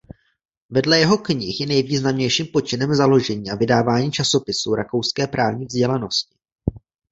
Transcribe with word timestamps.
Vedle 0.69 0.99
jeho 0.99 1.17
knih 1.17 1.59
je 1.59 1.65
nejvýznamnějším 1.67 2.47
počinem 2.47 2.95
založení 2.95 3.49
a 3.51 3.55
vydávání 3.55 4.11
časopisu 4.11 4.75
rakouské 4.75 5.27
právní 5.27 5.65
vzdělanosti. 5.65 6.35